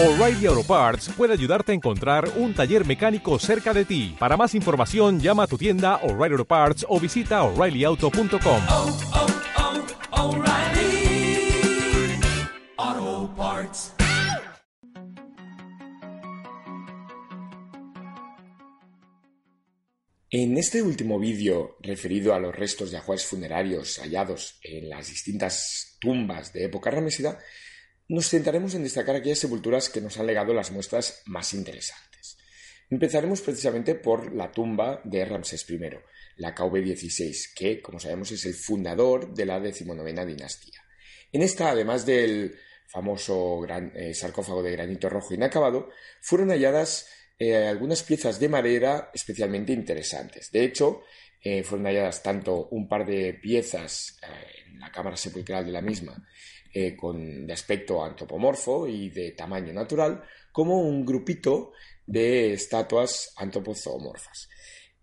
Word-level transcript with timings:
O'Reilly 0.00 0.46
Auto 0.46 0.62
Parts 0.62 1.08
puede 1.16 1.32
ayudarte 1.32 1.72
a 1.72 1.74
encontrar 1.74 2.30
un 2.36 2.54
taller 2.54 2.86
mecánico 2.86 3.36
cerca 3.40 3.74
de 3.74 3.84
ti. 3.84 4.14
Para 4.16 4.36
más 4.36 4.54
información, 4.54 5.18
llama 5.18 5.42
a 5.42 5.46
tu 5.48 5.58
tienda 5.58 5.96
O'Reilly 6.04 6.34
Auto 6.34 6.44
Parts 6.44 6.86
o 6.88 7.00
visita 7.00 7.42
oreillyauto.com. 7.42 8.62
oh, 8.68 8.98
oh, 12.78 13.34
Parts. 13.36 13.94
En 20.30 20.56
este 20.58 20.80
último 20.80 21.18
vídeo 21.18 21.76
referido 21.80 22.34
a 22.34 22.38
los 22.38 22.54
restos 22.54 22.92
de 22.92 22.98
ajuares 22.98 23.26
funerarios 23.26 23.98
hallados 23.98 24.60
en 24.62 24.88
las 24.88 25.08
distintas 25.08 25.96
tumbas 25.98 26.52
de 26.52 26.66
época 26.66 26.92
ramesida, 26.92 27.40
nos 28.08 28.30
centraremos 28.30 28.74
en 28.74 28.82
destacar 28.82 29.16
aquellas 29.16 29.38
sepulturas 29.38 29.90
que 29.90 30.00
nos 30.00 30.18
han 30.18 30.26
legado 30.26 30.54
las 30.54 30.70
muestras 30.70 31.22
más 31.26 31.52
interesantes. 31.52 32.38
Empezaremos 32.90 33.42
precisamente 33.42 33.94
por 33.94 34.34
la 34.34 34.50
tumba 34.50 35.02
de 35.04 35.24
Ramsés 35.24 35.68
I, 35.68 35.78
la 36.36 36.54
KV-16, 36.54 37.52
que, 37.54 37.82
como 37.82 38.00
sabemos, 38.00 38.30
es 38.30 38.46
el 38.46 38.54
fundador 38.54 39.34
de 39.34 39.44
la 39.44 39.60
decimonovena 39.60 40.24
dinastía. 40.24 40.82
En 41.30 41.42
esta, 41.42 41.70
además 41.70 42.06
del 42.06 42.56
famoso 42.86 43.60
gran, 43.60 43.92
eh, 43.94 44.14
sarcófago 44.14 44.62
de 44.62 44.72
granito 44.72 45.10
rojo 45.10 45.34
inacabado, 45.34 45.90
fueron 46.22 46.48
halladas 46.48 47.08
eh, 47.38 47.66
algunas 47.66 48.02
piezas 48.02 48.40
de 48.40 48.48
madera 48.48 49.10
especialmente 49.12 49.74
interesantes. 49.74 50.50
De 50.50 50.64
hecho, 50.64 51.02
eh, 51.42 51.62
fueron 51.62 51.86
halladas 51.86 52.22
tanto 52.22 52.68
un 52.70 52.88
par 52.88 53.04
de 53.04 53.34
piezas 53.34 54.18
en 54.66 54.80
la 54.80 54.90
cámara 54.90 55.18
sepulcral 55.18 55.66
de 55.66 55.72
la 55.72 55.82
misma 55.82 56.26
eh, 56.72 56.96
con, 56.96 57.46
de 57.46 57.52
aspecto 57.52 58.04
antropomorfo 58.04 58.86
y 58.86 59.10
de 59.10 59.32
tamaño 59.32 59.72
natural, 59.72 60.22
como 60.52 60.80
un 60.80 61.04
grupito 61.04 61.72
de 62.06 62.52
estatuas 62.52 63.32
antropozoomorfas. 63.36 64.48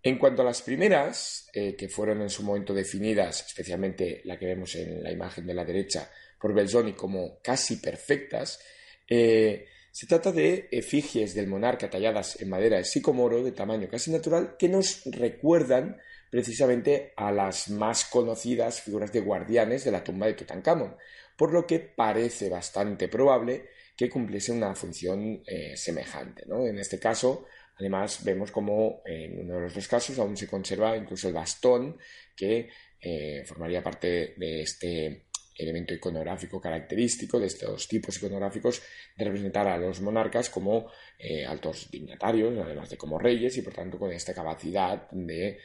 En 0.02 0.18
cuanto 0.18 0.42
a 0.42 0.44
las 0.44 0.62
primeras, 0.62 1.48
eh, 1.52 1.74
que 1.74 1.88
fueron 1.88 2.22
en 2.22 2.30
su 2.30 2.42
momento 2.42 2.72
definidas, 2.72 3.44
especialmente 3.46 4.20
la 4.24 4.38
que 4.38 4.46
vemos 4.46 4.74
en 4.76 5.02
la 5.02 5.10
imagen 5.10 5.46
de 5.46 5.54
la 5.54 5.64
derecha 5.64 6.10
por 6.40 6.54
Belzoni 6.54 6.92
como 6.92 7.40
casi 7.42 7.76
perfectas, 7.76 8.60
eh, 9.08 9.66
se 9.90 10.06
trata 10.06 10.30
de 10.30 10.68
efigies 10.70 11.34
del 11.34 11.46
monarca 11.46 11.88
talladas 11.88 12.40
en 12.40 12.50
madera 12.50 12.76
de 12.76 12.84
sicomoro 12.84 13.42
de 13.42 13.52
tamaño 13.52 13.88
casi 13.88 14.10
natural 14.10 14.56
que 14.58 14.68
nos 14.68 15.02
recuerdan 15.06 15.96
precisamente 16.30 17.12
a 17.16 17.32
las 17.32 17.70
más 17.70 18.04
conocidas 18.04 18.82
figuras 18.82 19.12
de 19.12 19.20
guardianes 19.20 19.84
de 19.84 19.90
la 19.90 20.04
tumba 20.04 20.26
de 20.26 20.34
Tutankamón, 20.34 20.96
por 21.36 21.52
lo 21.52 21.66
que 21.66 21.78
parece 21.80 22.48
bastante 22.48 23.08
probable 23.08 23.70
que 23.96 24.10
cumpliese 24.10 24.52
una 24.52 24.74
función 24.74 25.42
eh, 25.46 25.76
semejante. 25.76 26.44
¿no? 26.46 26.66
En 26.66 26.78
este 26.78 26.98
caso, 26.98 27.46
además, 27.78 28.22
vemos 28.24 28.50
como 28.50 29.02
en 29.04 29.40
uno 29.40 29.54
de 29.54 29.60
los 29.62 29.74
dos 29.74 29.88
casos 29.88 30.18
aún 30.18 30.36
se 30.36 30.48
conserva 30.48 30.96
incluso 30.96 31.28
el 31.28 31.34
bastón 31.34 31.98
que 32.34 32.68
eh, 33.00 33.42
formaría 33.46 33.82
parte 33.82 34.34
de 34.36 34.62
este 34.62 35.26
elemento 35.58 35.94
iconográfico 35.94 36.60
característico 36.60 37.40
de 37.40 37.46
estos 37.46 37.88
tipos 37.88 38.18
iconográficos 38.18 38.82
de 39.16 39.24
representar 39.24 39.66
a 39.66 39.78
los 39.78 40.02
monarcas 40.02 40.50
como 40.50 40.90
eh, 41.18 41.46
altos 41.46 41.90
dignatarios, 41.90 42.58
además 42.58 42.90
de 42.90 42.98
como 42.98 43.18
reyes, 43.18 43.56
y 43.56 43.62
por 43.62 43.72
tanto 43.72 43.98
con 43.98 44.12
esta 44.12 44.34
capacidad 44.34 45.10
de 45.10 45.58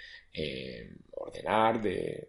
ordenar, 1.12 1.82
de 1.82 2.26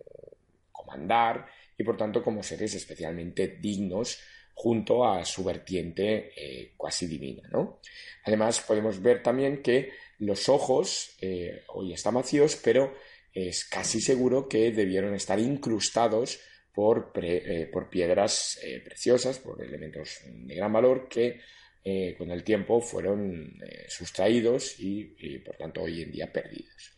comandar, 0.72 1.46
y 1.82 1.84
por 1.84 1.96
tanto 1.96 2.22
como 2.22 2.42
seres 2.42 2.74
especialmente 2.74 3.58
dignos 3.60 4.20
junto 4.54 5.04
a 5.04 5.24
su 5.24 5.42
vertiente 5.42 6.32
eh, 6.36 6.72
cuasi 6.76 7.06
divina. 7.06 7.42
¿no? 7.50 7.80
Además 8.24 8.60
podemos 8.60 9.02
ver 9.02 9.22
también 9.22 9.62
que 9.62 9.90
los 10.18 10.48
ojos 10.48 11.16
eh, 11.20 11.64
hoy 11.68 11.92
están 11.92 12.14
vacíos, 12.14 12.60
pero 12.62 12.94
es 13.34 13.64
casi 13.64 14.00
seguro 14.00 14.48
que 14.48 14.70
debieron 14.70 15.14
estar 15.14 15.40
incrustados 15.40 16.38
por, 16.72 17.12
eh, 17.20 17.68
por 17.72 17.90
piedras 17.90 18.58
eh, 18.62 18.80
preciosas, 18.84 19.40
por 19.40 19.62
elementos 19.62 20.20
de 20.24 20.54
gran 20.54 20.72
valor 20.72 21.08
que 21.08 21.40
con 22.16 22.30
el 22.30 22.44
tiempo 22.44 22.80
fueron 22.80 23.58
sustraídos 23.88 24.78
y, 24.78 25.16
y, 25.18 25.38
por 25.38 25.56
tanto 25.56 25.82
hoy 25.82 26.02
en 26.02 26.12
día 26.12 26.32
perdidos. 26.32 26.92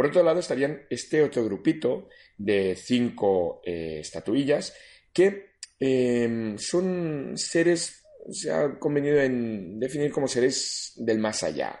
Por 0.00 0.06
otro 0.06 0.22
lado 0.22 0.40
estarían 0.40 0.86
este 0.88 1.22
otro 1.22 1.44
grupito 1.44 2.08
de 2.38 2.74
cinco 2.74 3.60
eh, 3.62 3.98
estatuillas 4.00 4.74
que 5.12 5.56
eh, 5.78 6.54
son 6.56 7.32
seres, 7.36 8.02
se 8.30 8.50
ha 8.50 8.78
convenido 8.78 9.20
en 9.20 9.78
definir 9.78 10.10
como 10.10 10.26
seres 10.26 10.94
del 10.96 11.18
más 11.18 11.42
allá. 11.42 11.78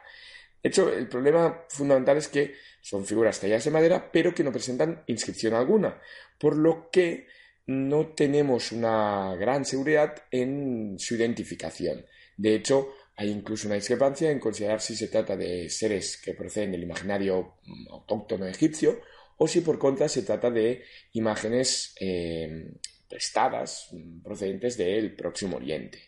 De 0.62 0.68
hecho, 0.68 0.92
el 0.92 1.08
problema 1.08 1.64
fundamental 1.70 2.18
es 2.18 2.28
que 2.28 2.56
son 2.82 3.06
figuras 3.06 3.40
talladas 3.40 3.64
de 3.64 3.70
madera, 3.70 4.12
pero 4.12 4.34
que 4.34 4.44
no 4.44 4.52
presentan 4.52 5.02
inscripción 5.06 5.54
alguna, 5.54 5.98
por 6.38 6.58
lo 6.58 6.90
que 6.90 7.26
no 7.68 8.08
tenemos 8.08 8.70
una 8.70 9.34
gran 9.36 9.64
seguridad 9.64 10.24
en 10.30 10.98
su 10.98 11.14
identificación. 11.14 12.04
De 12.36 12.54
hecho, 12.54 12.92
hay 13.20 13.30
incluso 13.30 13.68
una 13.68 13.74
discrepancia 13.74 14.30
en 14.30 14.40
considerar 14.40 14.80
si 14.80 14.96
se 14.96 15.08
trata 15.08 15.36
de 15.36 15.68
seres 15.68 16.16
que 16.16 16.32
proceden 16.32 16.72
del 16.72 16.84
imaginario 16.84 17.56
autóctono 17.90 18.46
egipcio 18.46 19.02
o 19.36 19.46
si 19.46 19.60
por 19.60 19.78
contra 19.78 20.08
se 20.08 20.22
trata 20.22 20.50
de 20.50 20.84
imágenes 21.12 21.94
eh, 22.00 22.72
prestadas 23.06 23.90
procedentes 24.24 24.78
del 24.78 25.14
Próximo 25.14 25.58
Oriente. 25.58 26.00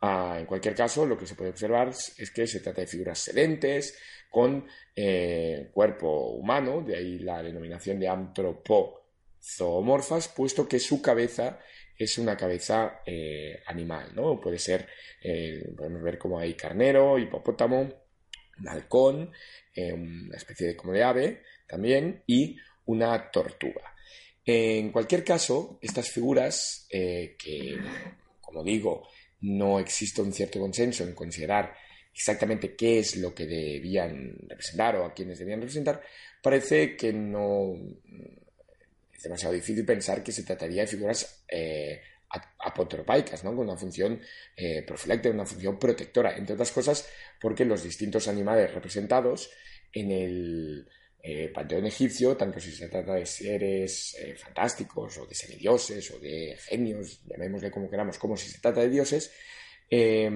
Ah, 0.00 0.38
en 0.40 0.46
cualquier 0.46 0.74
caso, 0.74 1.06
lo 1.06 1.16
que 1.16 1.26
se 1.26 1.36
puede 1.36 1.50
observar 1.50 1.90
es 1.90 2.30
que 2.32 2.48
se 2.48 2.58
trata 2.58 2.80
de 2.80 2.88
figuras 2.88 3.20
sedentes 3.20 3.96
con 4.28 4.66
eh, 4.96 5.70
cuerpo 5.72 6.30
humano, 6.30 6.82
de 6.82 6.96
ahí 6.96 7.20
la 7.20 7.40
denominación 7.40 8.00
de 8.00 8.08
antropozoomorfas, 8.08 10.26
puesto 10.26 10.66
que 10.66 10.80
su 10.80 11.00
cabeza 11.00 11.60
es 11.98 12.16
una 12.18 12.36
cabeza 12.36 13.00
eh, 13.04 13.60
animal, 13.66 14.12
¿no? 14.14 14.40
Puede 14.40 14.58
ser, 14.58 14.86
eh, 15.20 15.72
podemos 15.76 16.02
ver 16.02 16.16
como 16.16 16.38
hay 16.38 16.54
carnero, 16.54 17.18
hipopótamo, 17.18 17.80
un 17.80 18.68
halcón, 18.68 19.32
eh, 19.74 19.92
una 19.92 20.36
especie 20.36 20.68
de 20.68 20.76
como 20.76 20.92
de 20.92 21.02
ave 21.02 21.42
también, 21.66 22.22
y 22.26 22.56
una 22.86 23.30
tortuga. 23.30 23.94
En 24.44 24.90
cualquier 24.92 25.24
caso, 25.24 25.78
estas 25.82 26.08
figuras 26.08 26.86
que, 26.88 27.78
como 28.40 28.64
digo, 28.64 29.06
no 29.42 29.78
existe 29.78 30.22
un 30.22 30.32
cierto 30.32 30.58
consenso 30.58 31.04
en 31.04 31.14
considerar 31.14 31.74
exactamente 32.14 32.74
qué 32.74 33.00
es 33.00 33.16
lo 33.16 33.34
que 33.34 33.46
debían 33.46 34.34
representar 34.48 34.96
o 34.96 35.04
a 35.04 35.12
quienes 35.12 35.38
debían 35.38 35.60
representar, 35.60 36.02
parece 36.42 36.96
que 36.96 37.12
no 37.12 37.74
es 39.18 39.24
demasiado 39.24 39.52
difícil 39.52 39.84
pensar 39.84 40.22
que 40.22 40.30
se 40.30 40.44
trataría 40.44 40.82
de 40.82 40.86
figuras 40.86 41.44
eh, 41.48 42.00
apotropaicas, 42.60 43.42
¿no? 43.42 43.50
con 43.50 43.68
una 43.68 43.76
función 43.76 44.20
eh, 44.56 44.84
profiláctica, 44.86 45.34
una 45.34 45.44
función 45.44 45.76
protectora, 45.76 46.36
entre 46.36 46.54
otras 46.54 46.70
cosas 46.70 47.08
porque 47.40 47.64
los 47.64 47.82
distintos 47.82 48.28
animales 48.28 48.72
representados 48.72 49.50
en 49.92 50.12
el 50.12 50.88
eh, 51.20 51.48
panteón 51.52 51.86
egipcio, 51.86 52.36
tanto 52.36 52.60
si 52.60 52.70
se 52.70 52.88
trata 52.88 53.14
de 53.14 53.26
seres 53.26 54.16
eh, 54.20 54.36
fantásticos 54.36 55.18
o 55.18 55.26
de 55.26 55.34
semidioses 55.34 56.12
o 56.12 56.20
de 56.20 56.56
genios, 56.68 57.20
llamémosle 57.26 57.72
como 57.72 57.90
queramos, 57.90 58.18
como 58.18 58.36
si 58.36 58.48
se 58.48 58.60
trata 58.60 58.82
de 58.82 58.88
dioses, 58.88 59.32
eh, 59.90 60.30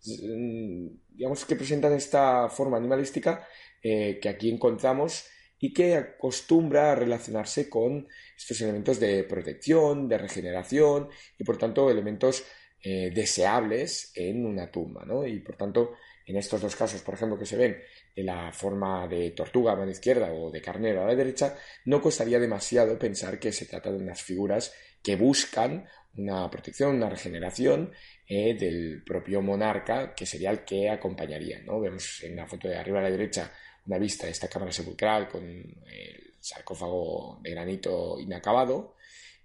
digamos 0.00 1.44
que 1.44 1.56
presentan 1.56 1.94
esta 1.94 2.48
forma 2.48 2.76
animalística 2.76 3.48
eh, 3.82 4.20
que 4.22 4.28
aquí 4.28 4.50
encontramos 4.50 5.26
y 5.58 5.72
que 5.72 5.96
acostumbra 5.96 6.92
a 6.92 6.94
relacionarse 6.94 7.68
con 7.68 8.08
estos 8.36 8.60
elementos 8.60 9.00
de 9.00 9.24
protección, 9.24 10.08
de 10.08 10.18
regeneración 10.18 11.08
y 11.38 11.44
por 11.44 11.56
tanto 11.56 11.90
elementos 11.90 12.44
eh, 12.82 13.10
deseables 13.14 14.12
en 14.14 14.44
una 14.44 14.70
tumba. 14.70 15.04
¿no? 15.06 15.26
Y 15.26 15.40
por 15.40 15.56
tanto, 15.56 15.94
en 16.26 16.36
estos 16.36 16.60
dos 16.60 16.76
casos, 16.76 17.00
por 17.02 17.14
ejemplo, 17.14 17.38
que 17.38 17.46
se 17.46 17.56
ven 17.56 17.78
de 18.14 18.22
la 18.22 18.52
forma 18.52 19.08
de 19.08 19.30
tortuga 19.30 19.72
a 19.72 19.76
mano 19.76 19.90
izquierda 19.90 20.32
o 20.32 20.50
de 20.50 20.60
carnero 20.60 21.02
a 21.02 21.06
la 21.06 21.14
derecha, 21.14 21.56
no 21.86 22.02
costaría 22.02 22.38
demasiado 22.38 22.98
pensar 22.98 23.38
que 23.38 23.52
se 23.52 23.66
trata 23.66 23.90
de 23.90 23.98
unas 23.98 24.22
figuras 24.22 24.74
que 25.02 25.16
buscan 25.16 25.86
una 26.16 26.48
protección, 26.50 26.96
una 26.96 27.10
regeneración 27.10 27.92
eh, 28.28 28.54
del 28.54 29.02
propio 29.02 29.42
monarca, 29.42 30.14
que 30.14 30.26
sería 30.26 30.50
el 30.50 30.64
que 30.64 30.88
acompañaría. 30.88 31.60
¿no? 31.62 31.80
Vemos 31.80 32.22
en 32.22 32.36
la 32.36 32.46
foto 32.46 32.68
de 32.68 32.76
arriba 32.76 33.00
a 33.00 33.02
la 33.02 33.10
derecha 33.10 33.52
una 33.86 33.98
vista 33.98 34.26
de 34.26 34.32
esta 34.32 34.48
cámara 34.48 34.72
sepulcral 34.72 35.28
con 35.28 35.44
el 35.44 36.34
sarcófago 36.40 37.38
de 37.42 37.50
granito 37.50 38.18
inacabado 38.18 38.96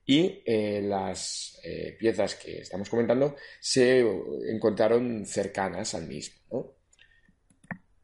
y 0.06 0.42
eh, 0.46 0.82
las 0.84 1.60
eh, 1.64 1.96
piezas 2.00 2.36
que 2.36 2.62
estamos 2.62 2.90
comentando 2.90 3.36
se 3.60 4.00
encontraron 4.48 5.26
cercanas 5.26 5.94
al 5.94 6.08
mismo. 6.08 6.80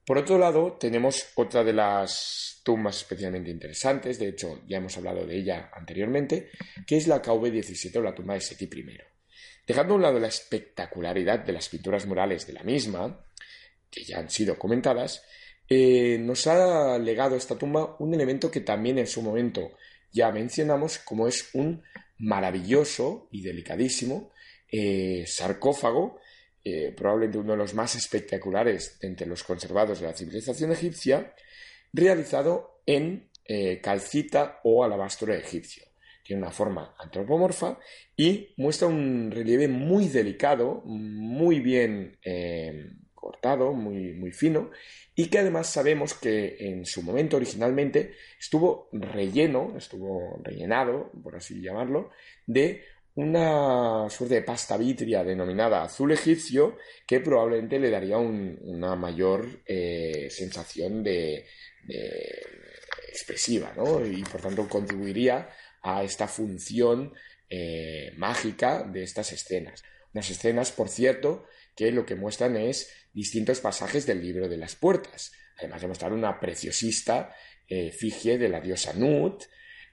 Por 0.06 0.20
otro 0.20 0.38
lado, 0.38 0.74
tenemos 0.74 1.26
otra 1.34 1.64
de 1.64 1.74
las 1.74 2.62
tumbas 2.64 2.98
especialmente 2.98 3.50
interesantes, 3.50 4.20
de 4.20 4.28
hecho 4.30 4.62
ya 4.68 4.78
hemos 4.78 4.96
hablado 4.98 5.26
de 5.26 5.36
ella 5.36 5.72
anteriormente, 5.74 6.52
que 6.86 6.98
es 6.98 7.08
la 7.08 7.24
KV-17 7.24 7.96
o 7.96 8.02
la 8.04 8.14
tumba 8.14 8.36
de 8.36 8.42
Seti 8.42 8.66
I. 8.66 9.00
Dejando 9.66 9.94
a 9.94 9.96
un 9.96 10.04
lado 10.04 10.20
la 10.20 10.28
espectacularidad 10.28 11.40
de 11.40 11.54
las 11.54 11.70
pinturas 11.70 12.06
murales 12.06 12.46
de 12.46 12.54
la 12.54 12.62
misma, 12.62 13.26
que 13.90 14.04
ya 14.04 14.20
han 14.20 14.30
sido 14.30 14.60
comentadas, 14.60 15.24
eh, 15.68 16.18
nos 16.20 16.46
ha 16.48 16.98
legado 17.00 17.36
esta 17.36 17.58
tumba 17.58 17.96
un 18.00 18.14
elemento 18.14 18.52
que 18.52 18.62
también 18.62 19.00
en 19.00 19.08
su 19.08 19.22
momento 19.22 19.72
ya 20.12 20.32
mencionamos, 20.32 21.00
como 21.00 21.28
es 21.28 21.50
un 21.54 21.84
maravilloso 22.18 23.28
y 23.32 23.42
delicadísimo 23.42 24.32
eh, 24.72 25.26
sarcófago, 25.28 26.20
eh, 26.64 26.94
probablemente 26.96 27.38
uno 27.38 27.54
de 27.54 27.58
los 27.58 27.74
más 27.74 27.96
espectaculares 27.96 28.98
entre 29.02 29.28
los 29.28 29.44
conservados 29.44 30.00
de 30.00 30.08
la 30.08 30.14
civilización 30.14 30.72
egipcia, 30.72 31.34
realizado 31.92 32.82
en 32.86 33.30
calcita 33.84 34.60
o 34.64 34.84
alabastro 34.84 35.32
egipcio. 35.32 35.84
Tiene 36.24 36.42
una 36.42 36.52
forma 36.52 36.96
antropomorfa 36.98 37.78
y 38.18 38.56
muestra 38.58 38.88
un 38.88 39.30
relieve 39.30 39.68
muy 39.68 40.08
delicado, 40.08 40.82
muy 40.84 41.60
bien 41.60 42.18
cortado, 43.14 43.74
muy, 43.74 44.14
muy 44.14 44.32
fino, 44.32 44.72
y 45.16 45.28
que 45.28 45.40
además 45.40 45.68
sabemos 45.68 46.14
que 46.14 46.58
en 46.60 46.86
su 46.86 47.02
momento 47.02 47.38
originalmente 47.38 48.16
estuvo 48.40 48.90
relleno, 48.92 49.76
estuvo 49.78 50.40
rellenado, 50.44 51.12
por 51.24 51.36
así 51.36 51.62
llamarlo, 51.62 52.12
de 52.46 52.84
una 53.16 54.10
suerte 54.10 54.36
de 54.36 54.42
pasta 54.42 54.76
vitria 54.76 55.24
denominada 55.24 55.84
azul 55.84 56.12
egipcio 56.12 56.78
que 57.08 57.22
probablemente 57.22 57.80
le 57.80 57.90
daría 57.90 58.18
una 58.18 58.96
mayor 58.98 59.48
eh, 59.66 60.28
sensación 60.30 61.02
de, 61.02 61.46
expresiva 63.08 63.74
¿no? 63.78 64.06
y 64.06 64.22
por 64.24 64.42
tanto 64.42 64.68
contribuiría 64.68 65.50
a 65.82 66.04
esta 66.04 66.28
función 66.28 67.14
eh, 67.50 68.12
mágica 68.18 68.84
de 68.84 69.04
estas 69.04 69.32
escenas. 69.32 69.84
Unas 70.14 70.30
escenas, 70.30 70.72
por 70.72 70.90
cierto, 70.90 71.46
que 71.76 71.92
lo 71.92 72.06
que 72.06 72.16
muestran 72.16 72.58
es 72.58 72.92
distintos 73.16 73.62
pasajes 73.62 74.06
del 74.06 74.22
libro 74.22 74.48
de 74.50 74.58
las 74.58 74.76
puertas, 74.76 75.32
además 75.58 75.82
de 75.82 75.88
mostrar 75.88 76.14
una 76.14 76.38
preciosista 76.40 77.34
eh, 77.68 77.88
efigie 77.88 78.38
de 78.38 78.50
la 78.50 78.60
diosa 78.60 78.94
Nut, 78.94 79.46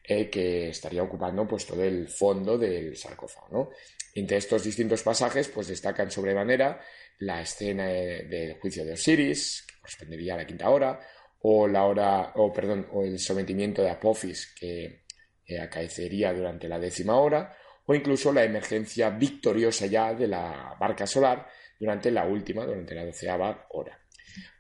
eh, 0.03 0.29
que 0.29 0.71
estaría 0.71 1.05
ocupando 1.05 1.47
pues, 1.47 1.65
todo 1.65 1.85
el 1.85 2.09
fondo 2.09 2.59
del 2.59 2.97
sarcófago. 2.97 3.71
Entre 4.15 4.37
estos 4.37 4.65
distintos 4.65 5.03
pasajes 5.05 5.49
pues, 5.49 5.69
destacan 5.69 6.11
sobremanera 6.11 6.81
la 7.19 7.41
escena 7.41 7.87
del 7.87 8.55
juicio 8.55 8.85
de 8.85 8.95
Osiris, 8.95 9.65
que 9.69 9.79
correspondería 9.81 10.35
a 10.35 10.39
la 10.39 10.47
quinta 10.47 10.69
hora, 10.69 11.01
o, 11.43 11.69
la 11.69 11.85
hora, 11.85 12.33
o, 12.35 12.53
perdón, 12.53 12.89
o 12.93 13.05
el 13.05 13.21
sometimiento 13.21 13.83
de 13.83 13.91
Apophis, 13.91 14.53
que 14.59 15.05
eh, 15.47 15.61
acaecería 15.61 16.33
durante 16.33 16.69
la 16.69 16.81
décima 16.81 17.17
hora, 17.17 17.57
o 17.87 17.95
incluso 17.95 18.33
la 18.33 18.43
emergencia 18.43 19.11
victoriosa 19.11 19.87
ya 19.87 20.13
de 20.13 20.27
la 20.27 20.77
barca 20.81 21.07
solar, 21.07 21.47
durante 21.83 22.13
la 22.13 22.25
última, 22.25 22.65
durante 22.65 22.95
la 22.95 23.05
doceava 23.05 23.67
hora. 23.71 23.99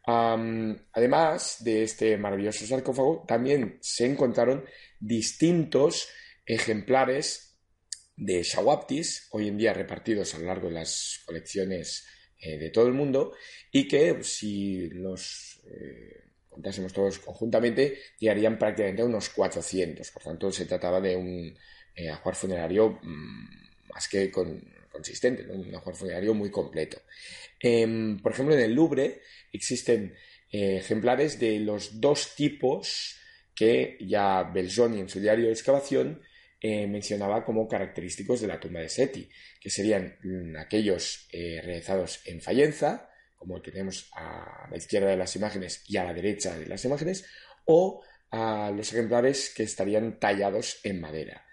además 0.05 1.59
de 1.61 1.85
este 1.85 2.17
maravilloso 2.19 2.67
sarcófago, 2.67 3.25
también 3.29 3.79
se 3.81 4.07
encontraron 4.07 4.65
distintos 4.99 6.09
ejemplares 6.45 7.61
de 8.17 8.43
Shawaptis, 8.43 9.29
hoy 9.31 9.47
en 9.47 9.57
día 9.57 9.73
repartidos 9.73 10.35
a 10.35 10.39
lo 10.41 10.47
largo 10.47 10.67
de 10.67 10.75
las 10.75 11.23
colecciones 11.25 12.05
eh, 12.41 12.59
de 12.59 12.71
todo 12.71 12.89
el 12.89 12.93
mundo, 12.93 13.35
y 13.71 13.87
que 13.87 14.25
si 14.25 14.89
los 14.91 15.63
eh, 15.65 16.25
contásemos 16.49 16.93
todos 16.93 17.21
conjuntamente, 17.21 17.99
llegarían 18.19 18.59
prácticamente 18.59 19.03
a 19.03 19.07
unos 19.07 19.29
400. 19.29 20.11
Por 20.11 20.23
tanto, 20.25 20.51
se 20.51 20.67
trataba 20.67 21.01
de 21.01 21.15
un 21.15 21.57
eh, 21.95 22.11
ajuar 22.11 22.35
funerario 22.35 22.99
mm, 23.01 23.49
más 23.95 24.09
que 24.09 24.29
con 24.29 24.61
consistente, 24.93 25.45
un 25.51 25.75
ajuar 25.75 25.97
funerario 25.97 26.35
muy 26.35 26.51
completo. 26.51 27.01
Em, 27.59 28.19
por 28.21 28.33
ejemplo, 28.33 28.55
en 28.55 28.61
el 28.61 28.75
Louvre 28.75 29.23
existen 29.53 30.15
eh, 30.51 30.77
ejemplares 30.77 31.41
de 31.41 31.59
los 31.61 32.01
dos 32.01 32.35
tipos 32.37 33.19
que 33.55 33.97
ya 34.01 34.43
Belzoni 34.45 35.01
en 35.01 35.09
su 35.09 35.21
diario 35.21 35.47
de 35.47 35.53
excavación 35.53 36.21
eh, 36.61 36.87
mencionaba 36.87 37.45
como 37.45 37.67
característicos 37.67 38.41
de 38.41 38.47
la 38.47 38.61
tumba 38.61 38.81
de 38.81 38.89
Seti, 38.89 39.29
que 39.61 39.71
serían 39.71 40.17
mm, 40.23 40.57
aquellos 40.57 41.27
eh, 41.33 41.61
realizados 41.65 42.21
en 42.25 42.41
Fayenza, 42.41 43.11
como 43.37 43.57
el 43.57 43.63
que 43.63 43.73
tenemos 43.73 44.09
a 44.15 44.69
la 44.71 44.77
izquierda 44.77 45.09
de 45.09 45.17
las 45.17 45.35
imágenes 45.35 45.83
y 45.89 45.97
a 45.97 46.05
la 46.05 46.15
derecha 46.15 46.57
de 46.57 46.67
las 46.67 46.85
imágenes, 46.85 47.25
o 47.65 48.03
a 48.31 48.73
los 48.75 48.93
ejemplares 48.93 49.53
que 49.55 49.65
estarían 49.65 50.21
tallados 50.21 50.79
en 50.85 51.01
madera. 51.01 51.45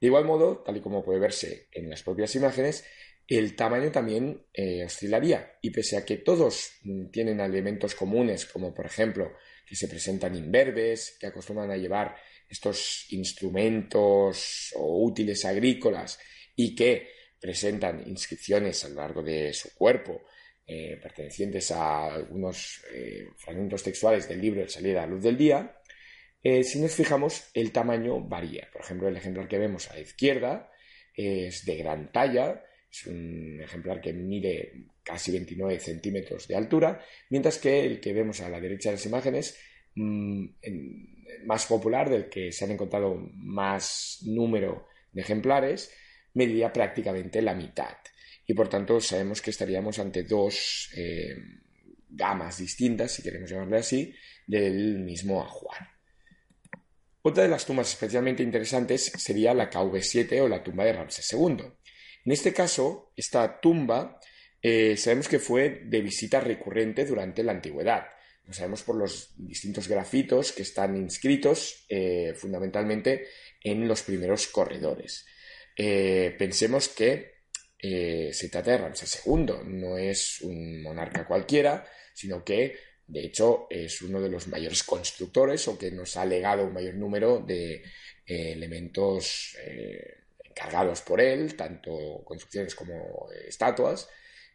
De 0.00 0.06
igual 0.06 0.24
modo, 0.24 0.58
tal 0.58 0.76
y 0.76 0.80
como 0.80 1.04
puede 1.04 1.18
verse 1.18 1.68
en 1.72 1.90
las 1.90 2.02
propias 2.02 2.34
imágenes, 2.36 2.84
el 3.26 3.54
tamaño 3.56 3.92
también 3.92 4.46
eh, 4.54 4.84
oscilaría. 4.84 5.58
Y 5.60 5.70
pese 5.70 5.96
a 5.96 6.04
que 6.04 6.16
todos 6.16 6.72
mm, 6.82 7.10
tienen 7.10 7.40
elementos 7.40 7.94
comunes, 7.94 8.46
como 8.46 8.72
por 8.72 8.86
ejemplo 8.86 9.32
que 9.66 9.76
se 9.76 9.88
presentan 9.88 10.34
imberbes, 10.34 11.18
que 11.20 11.26
acostumbran 11.26 11.70
a 11.70 11.76
llevar 11.76 12.16
estos 12.48 13.06
instrumentos 13.10 14.72
o 14.76 15.04
útiles 15.04 15.44
agrícolas 15.44 16.18
y 16.56 16.74
que 16.74 17.08
presentan 17.38 18.02
inscripciones 18.08 18.84
a 18.84 18.88
lo 18.88 18.96
largo 18.96 19.22
de 19.22 19.52
su 19.52 19.74
cuerpo, 19.74 20.22
eh, 20.66 20.98
pertenecientes 21.00 21.70
a 21.70 22.14
algunos 22.14 22.82
eh, 22.92 23.28
fragmentos 23.36 23.82
textuales 23.82 24.28
del 24.28 24.40
libro 24.40 24.62
El 24.62 24.70
salir 24.70 24.96
a 24.96 25.02
la 25.02 25.12
luz 25.12 25.22
del 25.22 25.36
día, 25.36 25.77
eh, 26.42 26.62
si 26.62 26.80
nos 26.80 26.94
fijamos, 26.94 27.50
el 27.54 27.72
tamaño 27.72 28.20
varía. 28.20 28.68
Por 28.72 28.82
ejemplo, 28.82 29.08
el 29.08 29.16
ejemplar 29.16 29.48
que 29.48 29.58
vemos 29.58 29.90
a 29.90 29.94
la 29.94 30.00
izquierda 30.00 30.70
es 31.14 31.64
de 31.64 31.76
gran 31.76 32.12
talla, 32.12 32.64
es 32.90 33.06
un 33.06 33.60
ejemplar 33.60 34.00
que 34.00 34.12
mide 34.12 34.86
casi 35.02 35.32
29 35.32 35.78
centímetros 35.80 36.46
de 36.46 36.56
altura, 36.56 37.04
mientras 37.30 37.58
que 37.58 37.84
el 37.84 38.00
que 38.00 38.12
vemos 38.12 38.40
a 38.40 38.48
la 38.48 38.60
derecha 38.60 38.90
de 38.90 38.96
las 38.96 39.06
imágenes, 39.06 39.58
mm, 39.94 40.46
más 41.44 41.66
popular, 41.66 42.08
del 42.08 42.28
que 42.28 42.52
se 42.52 42.64
han 42.64 42.70
encontrado 42.70 43.14
más 43.34 44.18
número 44.22 44.86
de 45.12 45.22
ejemplares, 45.22 45.92
mediría 46.34 46.72
prácticamente 46.72 47.42
la 47.42 47.54
mitad. 47.54 47.96
Y 48.46 48.54
por 48.54 48.68
tanto 48.68 49.00
sabemos 49.00 49.42
que 49.42 49.50
estaríamos 49.50 49.98
ante 49.98 50.22
dos 50.22 50.90
eh, 50.96 51.36
gamas 52.08 52.58
distintas, 52.58 53.12
si 53.12 53.22
queremos 53.22 53.50
llamarle 53.50 53.78
así, 53.78 54.14
del 54.46 55.00
mismo 55.00 55.42
ajuar. 55.42 55.97
Otra 57.28 57.42
de 57.42 57.50
las 57.50 57.66
tumbas 57.66 57.90
especialmente 57.90 58.42
interesantes 58.42 59.12
sería 59.18 59.52
la 59.52 59.68
KV7 59.68 60.40
o 60.40 60.48
la 60.48 60.62
tumba 60.64 60.86
de 60.86 60.94
Ramsés 60.94 61.30
II. 61.34 61.58
En 62.24 62.32
este 62.32 62.54
caso, 62.54 63.12
esta 63.14 63.60
tumba 63.60 64.18
eh, 64.62 64.96
sabemos 64.96 65.28
que 65.28 65.38
fue 65.38 65.82
de 65.84 66.00
visita 66.00 66.40
recurrente 66.40 67.04
durante 67.04 67.42
la 67.42 67.52
antigüedad. 67.52 68.06
Lo 68.46 68.54
sabemos 68.54 68.82
por 68.82 68.96
los 68.96 69.34
distintos 69.36 69.88
grafitos 69.88 70.52
que 70.52 70.62
están 70.62 70.96
inscritos 70.96 71.84
eh, 71.90 72.32
fundamentalmente 72.34 73.26
en 73.62 73.86
los 73.86 74.04
primeros 74.04 74.46
corredores. 74.46 75.26
Eh, 75.76 76.34
pensemos 76.38 76.88
que 76.88 77.36
se 77.78 78.48
trata 78.50 78.70
de 78.70 78.78
Ramsés 78.78 79.22
II, 79.26 79.52
no 79.66 79.98
es 79.98 80.40
un 80.40 80.82
monarca 80.82 81.26
cualquiera, 81.26 81.86
sino 82.14 82.42
que 82.42 82.74
de 83.08 83.24
hecho, 83.24 83.66
es 83.70 84.02
uno 84.02 84.20
de 84.20 84.28
los 84.28 84.48
mayores 84.48 84.82
constructores 84.82 85.66
o 85.66 85.78
que 85.78 85.90
nos 85.90 86.16
ha 86.18 86.26
legado 86.26 86.66
un 86.66 86.74
mayor 86.74 86.94
número 86.94 87.40
de 87.40 87.76
eh, 88.26 88.52
elementos 88.52 89.56
eh, 89.64 90.24
encargados 90.44 91.00
por 91.00 91.18
él, 91.18 91.56
tanto 91.56 92.22
construcciones 92.22 92.74
como 92.74 93.30
eh, 93.32 93.46
estatuas, 93.48 94.10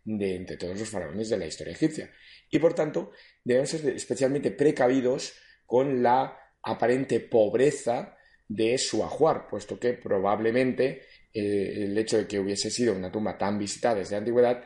de 0.05 0.35
entre 0.35 0.57
todos 0.57 0.79
los 0.79 0.87
faraones 0.87 1.29
de 1.29 1.37
la 1.37 1.47
historia 1.47 1.73
egipcia. 1.73 2.11
Y 2.51 2.59
por 2.59 2.75
tanto, 2.75 3.11
debemos 3.43 3.71
ser 3.71 3.89
especialmente 3.89 4.51
precavidos 4.51 5.33
con 5.65 6.03
la 6.03 6.37
aparente 6.61 7.21
pobreza 7.21 8.15
de 8.47 8.77
su 8.77 9.03
ajuar, 9.03 9.47
puesto 9.47 9.79
que 9.79 9.93
probablemente 9.93 11.07
el 11.33 11.97
hecho 11.97 12.17
de 12.17 12.27
que 12.27 12.39
hubiese 12.39 12.69
sido 12.69 12.93
una 12.93 13.11
tumba 13.11 13.35
tan 13.35 13.57
visitada 13.57 13.95
desde 13.95 14.11
la 14.11 14.19
antigüedad 14.19 14.63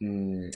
mm, 0.00 0.48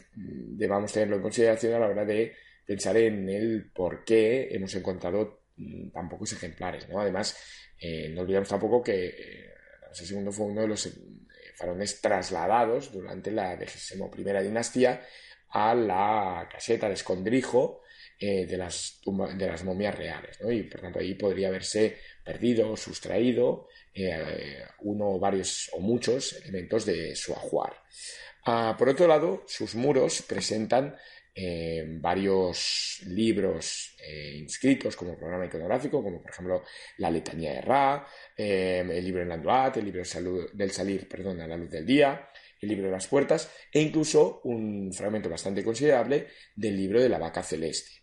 debamos 0.56 0.92
tenerlo 0.92 1.16
en 1.16 1.22
consideración 1.22 1.74
a 1.74 1.78
la 1.78 1.86
hora 1.86 2.04
de 2.04 2.32
pensar 2.66 2.96
en 2.96 3.28
el 3.28 3.70
por 3.72 4.04
qué 4.04 4.48
hemos 4.50 4.74
encontrado 4.74 5.44
mm, 5.56 5.90
tan 5.90 6.08
pocos 6.08 6.32
ejemplares. 6.32 6.88
¿no? 6.88 7.00
Además, 7.00 7.36
eh, 7.78 8.08
no 8.10 8.22
olvidemos 8.22 8.48
tampoco 8.48 8.82
que 8.82 9.06
eh, 9.06 9.54
Ramsés 9.82 10.10
II 10.10 10.30
fue 10.30 10.46
uno 10.46 10.62
de 10.62 10.68
los 10.68 10.86
eh, 10.86 10.92
faraones 11.56 12.00
trasladados 12.00 12.92
durante 12.92 13.30
la 13.30 13.56
XXI 13.56 14.42
dinastía 14.42 15.04
a 15.50 15.74
la 15.74 16.48
caseta 16.50 16.88
de 16.88 16.94
escondrijo 16.94 17.82
de, 18.18 18.56
las 18.56 19.00
de 19.36 19.46
las 19.46 19.64
momias 19.64 19.96
reales. 19.98 20.38
Y 20.48 20.62
por 20.62 20.80
tanto 20.80 21.00
ahí 21.00 21.14
podría 21.14 21.48
haberse 21.48 21.98
perdido 22.24 22.70
o 22.70 22.76
sustraído 22.76 23.66
uno 24.80 25.10
o 25.10 25.18
varios 25.18 25.68
o 25.72 25.80
muchos 25.80 26.32
elementos 26.34 26.86
de 26.86 27.16
su 27.16 27.32
ajuar. 27.32 27.74
Ah, 28.44 28.74
por 28.78 28.88
otro 28.88 29.06
lado, 29.06 29.44
sus 29.46 29.74
muros 29.74 30.22
presentan 30.22 30.96
varios 31.34 33.00
libros 33.06 33.96
eh, 34.06 34.36
inscritos 34.36 34.96
como 34.96 35.16
programa 35.16 35.46
iconográfico, 35.46 36.02
como 36.02 36.20
por 36.20 36.30
ejemplo 36.30 36.62
la 36.98 37.10
letanía 37.10 37.54
de 37.54 37.60
Ra, 37.62 38.06
em, 38.36 38.90
el 38.90 39.04
libro 39.04 39.22
en 39.22 39.28
Landuat, 39.28 39.76
el 39.78 39.86
libro 39.86 40.02
del 40.52 40.70
salir 40.70 41.08
perdón, 41.08 41.40
a 41.40 41.46
la 41.46 41.56
luz 41.56 41.70
del 41.70 41.86
día, 41.86 42.28
el 42.60 42.68
libro 42.68 42.86
de 42.86 42.92
las 42.92 43.06
puertas 43.06 43.50
e 43.72 43.80
incluso 43.80 44.40
un 44.44 44.92
fragmento 44.92 45.30
bastante 45.30 45.64
considerable 45.64 46.28
del 46.54 46.76
libro 46.76 47.00
de 47.00 47.08
la 47.08 47.18
vaca 47.18 47.42
celeste. 47.42 48.02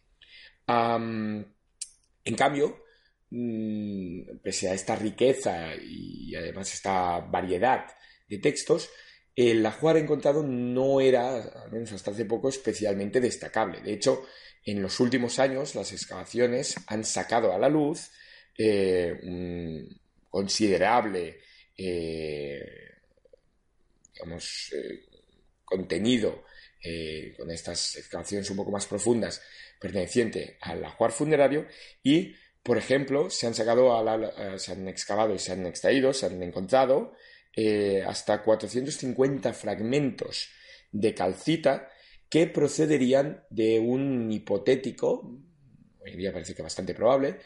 en 0.67 2.36
cambio, 2.36 2.83
mm, 3.31 4.39
pese 4.43 4.69
a 4.69 4.74
esta 4.74 4.95
riqueza 4.95 5.74
y 5.75 6.36
además 6.36 6.74
esta 6.74 7.19
variedad 7.19 7.86
de 8.27 8.38
textos, 8.38 8.89
el 9.39 9.65
ajuar 9.65 9.96
encontrado 9.96 10.43
no 10.43 11.00
era, 11.00 11.41
al 11.63 11.72
menos 11.72 11.93
hasta 11.93 12.12
hace 12.12 12.25
poco, 12.25 12.50
especialmente 12.50 13.22
destacable. 13.22 13.79
De 13.79 13.93
hecho, 13.93 14.25
en 14.65 14.81
los 14.81 15.00
últimos 15.00 15.39
años 15.39 15.75
las 15.75 15.93
excavaciones 15.93 16.75
han 16.88 17.05
sacado 17.05 17.53
a 17.53 17.58
la 17.58 17.69
luz 17.69 18.12
eh, 18.58 19.17
un 19.24 19.98
considerable 20.29 21.39
eh, 21.77 22.62
eh, 24.13 25.05
contenido 25.63 26.43
con 27.38 27.50
estas 27.50 27.96
excavaciones 27.96 28.50
un 28.50 28.58
poco 28.58 28.72
más 28.72 28.88
profundas 28.88 29.41
perteneciente 29.79 30.58
al 30.60 30.84
ajuar 30.84 31.12
funerario 31.12 31.65
y, 32.03 32.36
por 32.62 32.77
ejemplo, 32.77 33.29
se 33.29 33.48
han 33.48 33.53
sacado 33.53 33.89
se 34.58 34.72
han 34.74 34.88
excavado 34.89 35.34
y 35.34 35.39
se 35.39 35.53
han 35.53 35.65
extraído, 35.65 36.13
se 36.13 36.25
han 36.25 36.43
encontrado 36.43 37.13
hasta 38.05 38.41
450 38.43 39.53
fragmentos 39.53 40.49
de 40.91 41.13
calcita 41.13 41.89
que 42.29 42.47
procederían 42.47 43.43
de 43.49 43.79
un 43.79 44.31
hipotético, 44.31 45.39
hoy 45.99 46.15
día 46.15 46.31
parece 46.31 46.53
que 46.53 46.61
bastante 46.61 46.93
probable, 46.93 47.37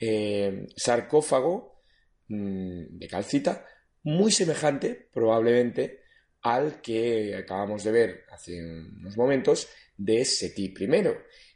eh, 0.00 0.66
sarcófago 0.76 1.82
mm, 2.28 2.98
de 2.98 3.08
calcita, 3.08 3.66
muy 4.02 4.32
semejante 4.32 5.08
probablemente 5.12 6.00
al 6.42 6.80
que 6.80 7.36
acabamos 7.36 7.84
de 7.84 7.92
ver 7.92 8.24
hace 8.32 8.60
unos 8.60 9.16
momentos 9.16 9.68
de 9.96 10.24
Seti 10.24 10.74
I. 10.76 10.88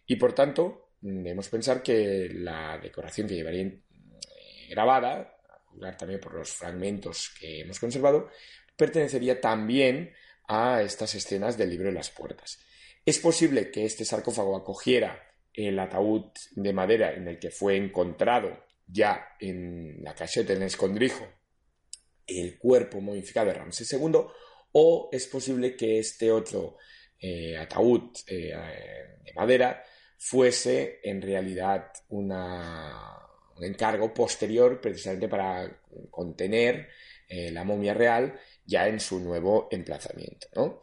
Y 0.07 0.17
por 0.17 0.33
tanto, 0.33 0.91
debemos 1.01 1.49
pensar 1.49 1.83
que 1.83 2.29
la 2.33 2.79
decoración 2.79 3.27
que 3.27 3.35
llevaría 3.35 3.63
eh, 3.63 3.81
grabada, 4.71 5.36
también 5.99 6.21
por 6.21 6.35
los 6.35 6.51
fragmentos 6.51 7.35
que 7.39 7.61
hemos 7.61 7.79
conservado, 7.79 8.31
pertenecería 8.77 9.41
también 9.41 10.13
a 10.49 10.83
estas 10.83 11.15
escenas 11.15 11.57
del 11.57 11.71
libro 11.71 11.89
de 11.89 11.95
las 11.95 12.11
puertas. 12.11 12.59
Es 13.05 13.19
posible 13.19 13.71
que 13.71 13.85
este 13.85 14.05
sarcófago 14.05 14.57
acogiera 14.57 15.23
el 15.53 15.79
ataúd 15.79 16.25
de 16.53 16.73
madera 16.73 17.15
en 17.15 17.29
el 17.29 17.39
que 17.39 17.51
fue 17.51 17.77
encontrado 17.77 18.65
ya 18.87 19.37
en 19.41 20.03
la 20.03 20.15
caseta, 20.15 20.53
en 20.53 20.63
el 20.63 20.69
escondrijo, 20.69 21.27
el 22.27 22.59
cuerpo 22.59 23.01
modificado 23.01 23.47
de 23.47 23.55
Ramsés 23.55 23.93
II, 23.93 24.21
o 24.73 25.09
es 25.11 25.27
posible 25.27 25.75
que 25.77 25.99
este 25.99 26.31
otro 26.31 26.77
eh, 27.19 27.57
ataúd 27.57 28.11
eh, 28.27 28.53
de 29.25 29.33
madera 29.35 29.83
fuese 30.19 31.01
en 31.03 31.23
realidad 31.23 31.93
un 33.57 33.65
encargo 33.65 34.13
posterior 34.13 34.81
precisamente 34.81 35.29
para 35.29 35.81
contener 36.11 36.89
eh, 37.29 37.51
la 37.51 37.65
momia 37.65 37.95
real 37.95 38.39
ya 38.65 38.89
en 38.89 39.01
su 39.01 39.21
nuevo 39.21 39.69
emplazamiento. 39.71 40.83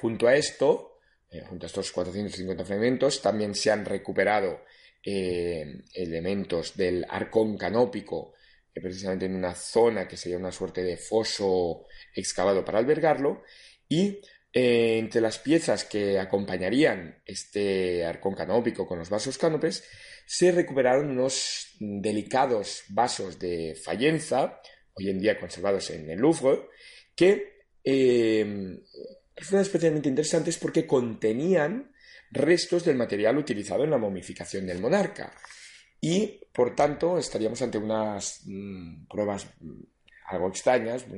junto 0.00 0.26
a 0.26 0.34
esto, 0.34 0.90
eh, 1.30 1.44
junto 1.48 1.66
a 1.66 1.68
estos 1.68 1.92
450 1.92 2.64
fragmentos, 2.64 3.22
también 3.22 3.54
se 3.54 3.70
han 3.70 3.84
recuperado 3.84 4.64
eh, 5.04 5.84
elementos 5.94 6.76
del 6.76 7.06
arcón 7.08 7.56
canópico, 7.56 8.34
precisamente 8.74 9.26
en 9.26 9.36
una 9.36 9.54
zona 9.54 10.08
que 10.08 10.16
sería 10.16 10.38
una 10.38 10.50
suerte 10.50 10.82
de 10.82 10.96
foso 10.96 11.86
excavado 12.14 12.64
para 12.64 12.78
albergarlo, 12.78 13.42
y 13.88 14.20
eh, 14.52 14.98
entre 14.98 15.20
las 15.20 15.38
piezas 15.38 15.84
que 15.84 16.18
acompañarían 16.18 17.22
este 17.24 18.04
arcón 18.04 18.34
canópico 18.34 18.86
con 18.86 18.98
los 18.98 19.10
vasos 19.10 19.38
cánopes, 19.38 19.84
se 20.32 20.52
recuperaron 20.52 21.10
unos 21.10 21.74
delicados 21.80 22.84
vasos 22.90 23.36
de 23.36 23.74
Fayenza, 23.74 24.60
hoy 24.94 25.10
en 25.10 25.18
día 25.18 25.40
conservados 25.40 25.90
en 25.90 26.08
el 26.08 26.20
Louvre, 26.20 26.68
que 27.16 27.64
fueron 27.82 29.62
especialmente 29.62 30.08
interesantes 30.08 30.56
porque 30.56 30.86
contenían 30.86 31.92
restos 32.30 32.84
del 32.84 32.96
material 32.96 33.38
utilizado 33.38 33.82
en 33.82 33.90
la 33.90 33.98
momificación 33.98 34.68
del 34.68 34.78
monarca. 34.78 35.34
Y, 36.00 36.40
por 36.52 36.76
tanto, 36.76 37.18
estaríamos 37.18 37.60
ante 37.62 37.78
unas 37.78 38.42
mm, 38.44 39.08
pruebas 39.08 39.48
mm, 39.58 39.80
algo 40.26 40.46
extrañas, 40.46 41.08
mm, 41.08 41.12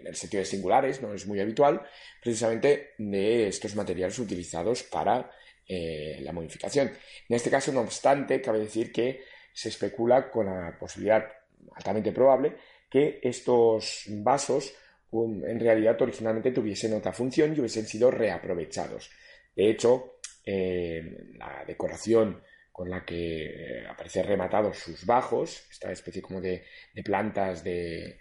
en 0.00 0.06
el 0.08 0.16
sentido 0.16 0.40
de 0.40 0.46
singulares, 0.46 1.00
no 1.00 1.14
es 1.14 1.28
muy 1.28 1.38
habitual, 1.38 1.80
precisamente 2.20 2.94
de 2.98 3.46
estos 3.46 3.76
materiales 3.76 4.18
utilizados 4.18 4.82
para 4.82 5.30
eh, 5.74 6.20
la 6.20 6.32
momificación. 6.32 6.88
En 7.28 7.36
este 7.36 7.50
caso, 7.50 7.72
no 7.72 7.80
obstante, 7.80 8.40
cabe 8.40 8.60
decir 8.60 8.92
que 8.92 9.22
se 9.52 9.68
especula 9.68 10.30
con 10.30 10.46
la 10.46 10.76
posibilidad 10.78 11.26
altamente 11.74 12.12
probable 12.12 12.56
que 12.90 13.20
estos 13.22 14.04
vasos 14.08 14.74
en 15.12 15.60
realidad 15.60 16.00
originalmente 16.00 16.52
tuviesen 16.52 16.94
otra 16.94 17.12
función 17.12 17.54
y 17.54 17.60
hubiesen 17.60 17.86
sido 17.86 18.10
reaprovechados. 18.10 19.10
De 19.54 19.70
hecho, 19.70 20.18
eh, 20.44 21.34
la 21.36 21.64
decoración 21.66 22.42
con 22.70 22.88
la 22.88 23.04
que 23.04 23.44
eh, 23.80 23.86
aparecen 23.86 24.26
rematados 24.26 24.78
sus 24.78 25.04
bajos, 25.04 25.66
esta 25.70 25.92
especie 25.92 26.22
como 26.22 26.40
de, 26.40 26.64
plantas 27.04 27.62
de, 27.62 28.18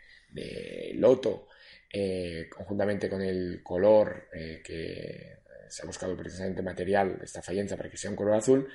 loto, 0.95 1.47
eh, 1.91 2.47
conjuntamente 2.49 3.09
con 3.09 3.21
el 3.21 3.61
color 3.63 4.27
que 4.63 5.37
se 5.71 5.83
ha 5.83 5.85
buscado 5.85 6.15
precisamente 6.15 6.61
material, 6.61 7.19
esta 7.23 7.41
fallencia 7.41 7.77
para 7.77 7.89
que 7.89 7.97
sea 7.97 8.11
un 8.11 8.15
color 8.15 8.35
azul, 8.35 8.67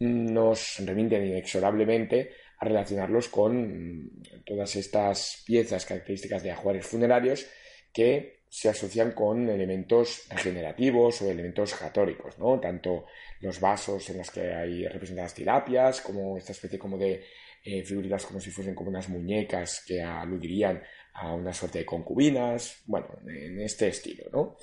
nos 0.00 0.78
remiten 0.80 1.26
inexorablemente 1.26 2.32
a 2.58 2.64
relacionarlos 2.64 3.28
con 3.28 4.10
todas 4.44 4.76
estas 4.76 5.42
piezas 5.46 5.86
características 5.86 6.42
de 6.42 6.50
ajuares 6.50 6.86
funerarios 6.86 7.46
que 7.92 8.40
se 8.48 8.68
asocian 8.68 9.12
con 9.12 9.48
elementos 9.48 10.24
regenerativos 10.28 11.22
o 11.22 11.30
elementos 11.30 11.72
jatóricos, 11.74 12.38
¿no? 12.38 12.58
Tanto 12.58 13.06
los 13.40 13.60
vasos 13.60 14.10
en 14.10 14.18
los 14.18 14.30
que 14.30 14.52
hay 14.52 14.86
representadas 14.88 15.34
tilapias, 15.34 16.00
como 16.00 16.36
esta 16.36 16.52
especie 16.52 16.78
como 16.78 16.98
de 16.98 17.24
eh, 17.62 17.84
figuritas 17.84 18.26
como 18.26 18.40
si 18.40 18.50
fuesen 18.50 18.74
como 18.74 18.90
unas 18.90 19.08
muñecas 19.08 19.84
que 19.86 20.02
aludirían 20.02 20.82
a 21.12 21.32
una 21.32 21.52
suerte 21.52 21.80
de 21.80 21.86
concubinas, 21.86 22.82
bueno, 22.86 23.08
en 23.26 23.60
este 23.60 23.88
estilo, 23.88 24.24
¿no? 24.32 24.56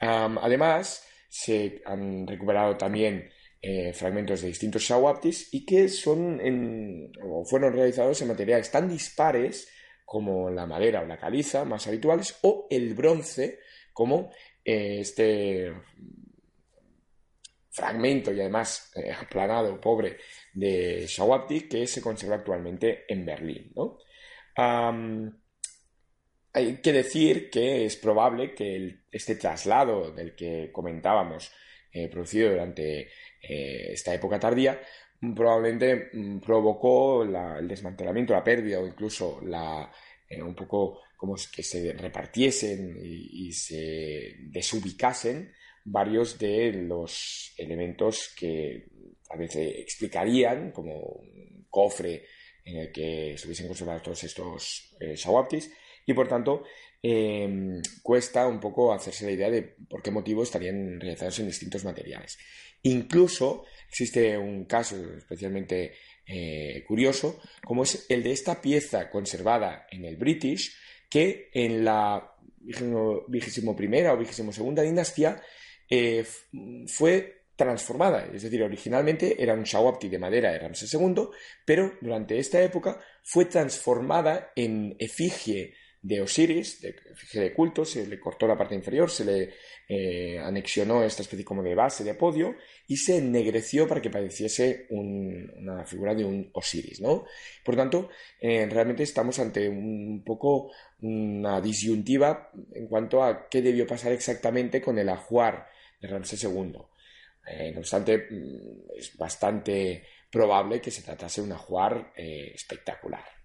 además, 0.00 1.07
se 1.28 1.82
han 1.84 2.26
recuperado 2.26 2.76
también 2.76 3.30
eh, 3.60 3.92
fragmentos 3.92 4.40
de 4.40 4.48
distintos 4.48 4.82
shawaptis 4.82 5.52
y 5.52 5.66
que 5.66 5.88
son 5.88 6.40
o 7.22 7.44
fueron 7.44 7.72
realizados 7.72 8.22
en 8.22 8.28
materiales 8.28 8.70
tan 8.70 8.88
dispares 8.88 9.68
como 10.04 10.48
la 10.48 10.64
madera 10.64 11.02
o 11.02 11.06
la 11.06 11.18
caliza 11.18 11.66
más 11.66 11.86
habituales, 11.86 12.38
o 12.42 12.66
el 12.70 12.94
bronce 12.94 13.58
como 13.92 14.30
eh, 14.64 15.00
este 15.00 15.70
fragmento 17.70 18.32
y 18.32 18.40
además 18.40 18.90
eh, 18.96 19.12
aplanado, 19.12 19.78
pobre, 19.80 20.16
de 20.54 21.04
Shawapti 21.06 21.68
que 21.68 21.86
se 21.86 22.00
conserva 22.00 22.36
actualmente 22.36 23.04
en 23.06 23.26
Berlín. 23.26 23.72
Hay 26.52 26.76
que 26.78 26.92
decir 26.92 27.50
que 27.50 27.84
es 27.84 27.96
probable 27.96 28.54
que 28.54 29.00
este 29.10 29.36
traslado 29.36 30.12
del 30.12 30.34
que 30.34 30.70
comentábamos, 30.72 31.52
eh, 31.92 32.08
producido 32.08 32.50
durante 32.50 33.08
esta 33.40 34.12
época 34.12 34.38
tardía, 34.38 34.80
probablemente 35.34 36.10
mm, 36.12 36.38
provocó 36.38 37.22
el 37.22 37.68
desmantelamiento, 37.68 38.32
la 38.32 38.44
pérdida 38.44 38.80
o 38.80 38.86
incluso 38.86 39.40
la, 39.44 39.90
eh, 40.28 40.42
un 40.42 40.54
poco 40.54 41.00
como 41.16 41.34
que 41.52 41.62
se 41.62 41.92
repartiesen 41.94 42.96
y, 43.02 43.50
se 43.52 44.36
desubicasen 44.38 45.52
varios 45.84 46.38
de 46.38 46.72
los 46.72 47.54
elementos 47.56 48.32
que 48.38 48.86
a 49.30 49.36
veces 49.36 49.74
explicarían, 49.78 50.70
como 50.70 50.94
un 50.96 51.66
cofre 51.68 52.24
en 52.64 52.76
el 52.76 52.92
que 52.92 53.34
se 53.36 53.46
hubiesen 53.46 53.66
conservado 53.66 54.00
todos 54.02 54.22
estos 54.22 54.94
eh, 55.00 55.16
y 56.08 56.14
por 56.14 56.26
tanto 56.26 56.64
em, 57.02 57.82
cuesta 58.02 58.46
un 58.46 58.58
poco 58.58 58.94
hacerse 58.94 59.26
la 59.26 59.32
idea 59.32 59.50
de 59.50 59.62
por 59.62 60.02
qué 60.02 60.10
motivo 60.10 60.42
estarían 60.42 60.98
realizados 60.98 61.38
en 61.38 61.48
distintos 61.48 61.84
materiales. 61.84 62.38
Incluso 62.82 63.66
existe 63.86 64.38
un 64.38 64.64
caso 64.64 64.96
especialmente 65.18 65.92
eh, 66.26 66.82
curioso, 66.88 67.40
como 67.62 67.82
es 67.82 68.06
el 68.08 68.22
de 68.22 68.32
esta 68.32 68.62
pieza 68.62 69.10
conservada 69.10 69.86
en 69.90 70.06
el 70.06 70.16
British, 70.16 70.74
que 71.10 71.50
en 71.52 71.84
la 71.84 72.34
vigésimo 73.28 73.76
primera 73.76 74.14
o 74.14 74.18
vigésimo 74.18 74.50
segunda 74.50 74.82
dinastía 74.82 75.42
eh, 75.90 76.24
fue 76.86 77.44
transformada, 77.54 78.24
es 78.32 78.42
decir, 78.42 78.62
originalmente 78.62 79.42
era 79.42 79.52
un 79.52 79.64
shawapti 79.64 80.08
de 80.08 80.18
madera 80.18 80.52
de 80.52 80.60
Ramsés 80.60 80.94
II, 80.94 81.28
pero 81.66 81.98
durante 82.00 82.38
esta 82.38 82.62
época 82.62 83.00
fue 83.22 83.46
transformada 83.46 84.52
en 84.54 84.94
efigie 84.98 85.74
de 86.02 86.20
Osiris, 86.20 86.80
de 86.80 86.94
de 87.34 87.52
culto, 87.52 87.84
se 87.84 88.06
le 88.06 88.20
cortó 88.20 88.46
la 88.46 88.56
parte 88.56 88.74
inferior, 88.74 89.10
se 89.10 89.24
le 89.24 89.54
eh, 89.88 90.38
anexionó 90.38 91.02
esta 91.02 91.22
especie 91.22 91.44
como 91.44 91.62
de 91.62 91.74
base 91.74 92.04
de 92.04 92.14
podio 92.14 92.54
y 92.86 92.96
se 92.96 93.18
ennegreció 93.18 93.88
para 93.88 94.00
que 94.00 94.10
pareciese 94.10 94.86
una 94.90 95.84
figura 95.84 96.14
de 96.14 96.24
un 96.24 96.50
Osiris, 96.52 97.00
¿no? 97.00 97.24
Por 97.64 97.76
tanto, 97.76 98.10
eh, 98.40 98.66
realmente 98.70 99.02
estamos 99.02 99.38
ante 99.38 99.68
un 99.68 100.22
poco 100.24 100.70
una 101.00 101.60
disyuntiva 101.60 102.50
en 102.72 102.86
cuanto 102.86 103.22
a 103.22 103.48
qué 103.48 103.62
debió 103.62 103.86
pasar 103.86 104.12
exactamente 104.12 104.80
con 104.80 104.98
el 104.98 105.08
ajuar 105.08 105.66
de 106.00 106.08
Ramsés 106.08 106.44
II. 106.44 106.76
Eh, 107.50 107.72
no 107.72 107.80
obstante, 107.80 108.18
mm, 108.30 108.90
es 108.96 109.16
bastante 109.16 110.04
probable 110.30 110.80
que 110.80 110.90
se 110.90 111.02
tratase 111.02 111.40
de 111.40 111.46
un 111.46 111.52
ajuar 111.54 112.12
espectacular. 112.14 113.37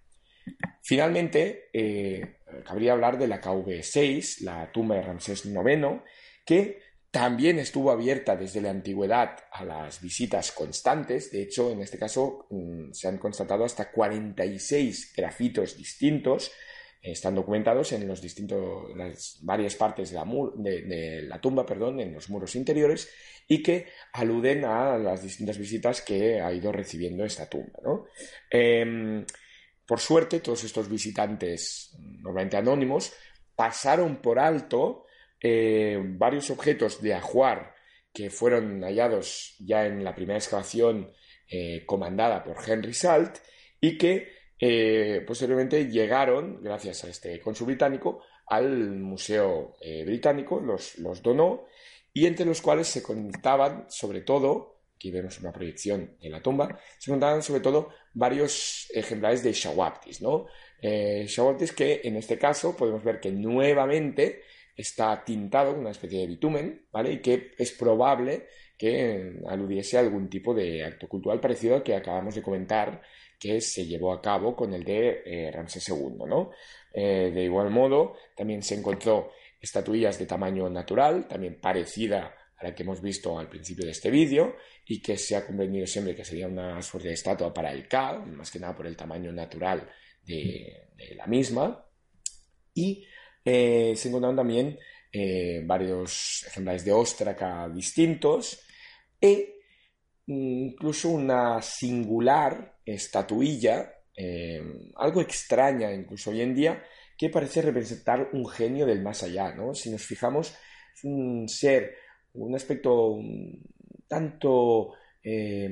Finalmente, 0.86 1.70
eh, 1.72 2.40
cabría 2.62 2.92
hablar 2.92 3.16
de 3.18 3.26
la 3.26 3.40
KV6, 3.40 4.42
la 4.42 4.70
tumba 4.70 4.96
de 4.96 5.02
Ramsés 5.02 5.46
IX, 5.46 6.02
que 6.44 6.78
también 7.10 7.58
estuvo 7.58 7.90
abierta 7.90 8.36
desde 8.36 8.60
la 8.60 8.68
antigüedad 8.68 9.34
a 9.50 9.64
las 9.64 10.02
visitas 10.02 10.52
constantes. 10.52 11.32
De 11.32 11.40
hecho, 11.40 11.70
en 11.70 11.80
este 11.80 11.98
caso 11.98 12.46
mm, 12.50 12.92
se 12.92 13.08
han 13.08 13.16
constatado 13.16 13.64
hasta 13.64 13.90
46 13.90 15.14
grafitos 15.16 15.78
distintos. 15.78 16.52
están 17.00 17.34
documentados 17.34 17.92
en 17.92 18.06
los 18.06 18.20
distintos, 18.20 18.94
las 18.94 19.38
varias 19.40 19.76
partes 19.76 20.10
de 20.10 21.22
la, 21.22 21.40
tumba, 21.40 21.64
perdón, 21.64 22.00
en 22.00 22.12
los 22.12 22.28
muros 22.28 22.56
interiores, 22.56 23.08
y 23.48 23.62
que 23.62 23.86
aluden 24.12 24.66
a 24.66 24.98
las 24.98 25.22
distintas 25.22 25.56
visitas 25.56 26.02
que 26.02 26.42
ha 26.42 26.52
ido 26.52 26.72
recibiendo 26.72 27.24
esta 27.24 27.48
tumba. 27.48 27.78
¿no? 27.82 28.06
Em, 28.50 29.24
por 29.86 30.00
suerte, 30.00 30.40
todos 30.40 30.64
estos 30.64 30.88
visitantes, 30.88 31.94
normalmente 32.20 32.56
anónimos, 32.56 33.12
pasaron 33.54 34.20
por 34.20 34.38
alto 34.38 35.06
eh, 35.40 36.00
varios 36.02 36.50
objetos 36.50 37.02
de 37.02 37.14
ajuar 37.14 37.74
que 38.12 38.30
fueron 38.30 38.82
hallados 38.82 39.56
ya 39.58 39.86
en 39.86 40.02
la 40.02 40.14
primera 40.14 40.38
excavación 40.38 41.12
eh, 41.48 41.84
comandada 41.84 42.42
por 42.42 42.56
Henry 42.66 42.94
Salt 42.94 43.38
y 43.80 43.98
que 43.98 44.32
eh, 44.58 45.22
posteriormente 45.26 45.90
llegaron, 45.90 46.62
gracias 46.62 47.04
a 47.04 47.08
este 47.08 47.40
cónsul 47.40 47.66
británico, 47.66 48.22
al 48.46 48.90
Museo 48.90 49.76
Británico, 50.04 50.60
los, 50.60 50.98
los 50.98 51.22
donó 51.22 51.66
y 52.12 52.26
entre 52.26 52.44
los 52.44 52.60
cuales 52.60 52.88
se 52.88 53.02
contaban 53.02 53.86
sobre 53.88 54.20
todo 54.20 54.73
aquí 55.04 55.10
vemos 55.10 55.38
una 55.40 55.52
proyección 55.52 56.16
en 56.22 56.32
la 56.32 56.40
tumba, 56.40 56.80
se 56.98 57.10
encontraban 57.10 57.42
sobre 57.42 57.60
todo 57.60 57.90
varios 58.14 58.88
ejemplares 58.94 59.42
de 59.42 59.52
Shawaptis, 59.52 60.22
¿no? 60.22 60.46
Eh, 60.80 61.26
que 61.76 62.00
en 62.04 62.16
este 62.16 62.38
caso 62.38 62.74
podemos 62.74 63.04
ver 63.04 63.20
que 63.20 63.30
nuevamente 63.30 64.42
está 64.74 65.22
tintado 65.22 65.72
con 65.72 65.80
una 65.80 65.90
especie 65.90 66.20
de 66.20 66.26
bitumen, 66.26 66.86
¿vale? 66.90 67.12
Y 67.12 67.18
que 67.18 67.52
es 67.58 67.72
probable 67.72 68.46
que 68.78 69.34
aludiese 69.46 69.98
a 69.98 70.00
algún 70.00 70.30
tipo 70.30 70.54
de 70.54 70.82
acto 70.84 71.06
cultural 71.06 71.38
parecido 71.38 71.76
al 71.76 71.82
que 71.82 71.94
acabamos 71.94 72.34
de 72.34 72.42
comentar 72.42 73.02
que 73.38 73.60
se 73.60 73.84
llevó 73.84 74.10
a 74.10 74.22
cabo 74.22 74.56
con 74.56 74.72
el 74.72 74.84
de 74.84 75.22
eh, 75.26 75.50
Ramsés 75.52 75.86
II, 75.90 76.24
¿no? 76.26 76.50
Eh, 76.94 77.30
de 77.34 77.44
igual 77.44 77.68
modo, 77.68 78.16
también 78.34 78.62
se 78.62 78.74
encontró 78.74 79.32
estatuillas 79.60 80.18
de 80.18 80.24
tamaño 80.24 80.70
natural, 80.70 81.28
también 81.28 81.60
parecida 81.60 82.34
que 82.72 82.84
hemos 82.84 83.02
visto 83.02 83.36
al 83.36 83.48
principio 83.48 83.84
de 83.84 83.90
este 83.90 84.10
vídeo 84.10 84.56
y 84.86 85.02
que 85.02 85.18
se 85.18 85.34
ha 85.34 85.44
convenido 85.44 85.86
siempre 85.86 86.14
que 86.14 86.24
sería 86.24 86.46
una 86.46 86.80
suerte 86.80 87.08
de 87.08 87.14
estatua 87.14 87.52
para 87.52 87.72
el 87.72 87.88
K, 87.88 88.20
más 88.20 88.50
que 88.50 88.60
nada 88.60 88.76
por 88.76 88.86
el 88.86 88.96
tamaño 88.96 89.32
natural 89.32 89.90
de, 90.24 90.90
la 91.16 91.26
misma. 91.26 91.84
Y 92.72 93.04
eh, 93.44 93.94
se 93.96 94.08
encontraron 94.08 94.36
también 94.36 94.78
eh, 95.12 95.62
varios 95.64 96.44
ejemplares 96.46 96.84
de 96.84 96.92
óstraca 96.92 97.68
distintos 97.68 98.60
e 99.20 99.54
incluso 100.26 101.10
una 101.10 101.60
singular 101.60 102.78
estatuilla, 102.84 103.94
eh, 104.16 104.62
algo 104.96 105.20
extraña 105.20 105.92
incluso 105.92 106.30
hoy 106.30 106.40
en 106.40 106.54
día, 106.54 106.84
que 107.16 107.30
parece 107.30 107.62
representar 107.62 108.30
un 108.32 108.48
genio 108.48 108.86
del 108.86 109.02
más 109.02 109.22
allá. 109.22 109.54
¿no? 109.54 109.74
Si 109.74 109.90
nos 109.90 110.02
fijamos, 110.02 110.54
es 110.94 111.04
un 111.04 111.48
ser 111.48 111.96
un 112.34 112.54
aspecto 112.54 113.18
tanto 114.06 114.92
eh, 115.22 115.70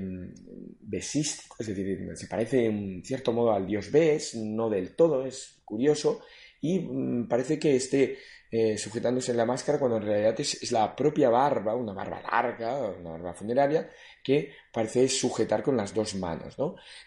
besístico, 0.81 1.57
es 1.61 1.67
decir, 1.67 2.11
se 2.15 2.27
parece 2.27 2.67
en 2.67 3.05
cierto 3.05 3.33
modo 3.33 3.53
al 3.53 3.67
dios 3.67 3.91
Bes, 3.91 4.35
no 4.35 4.71
del 4.71 4.97
todo, 4.97 5.27
es 5.27 5.61
curioso, 5.65 6.23
y 6.61 6.81
mm, 6.81 7.29
parece 7.29 7.59
que 7.59 7.77
esté 7.77 8.19
eh, 8.51 8.77
sujetándose 8.77 9.31
en 9.31 9.39
la 9.39 9.47
máscara 9.47 9.79
cuando 9.79 9.97
en 9.97 10.05
realidad 10.05 10.39
es, 10.39 10.71
la 10.73 10.95
propia 10.95 11.31
barba, 11.31 11.75
una 11.75 11.93
barba 11.93 12.21
larga, 12.23 12.91
una 12.91 13.13
barba 13.13 13.35
funeraria, 13.35 13.89
que 14.23 14.53
parece 14.73 15.09
sujetar 15.09 15.63
con 15.63 15.77
las 15.77 15.95
dos 15.95 16.15
manos. 16.15 16.57